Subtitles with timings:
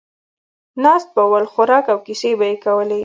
[0.83, 2.99] ناست به ول، خوراک او کیسې به یې کولې.